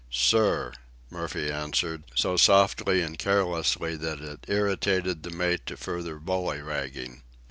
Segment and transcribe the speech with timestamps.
[0.09, 0.73] "Sir,"
[1.11, 7.21] Murphy answered, so softly and carelessly that it irritated the mate to further bullyragging.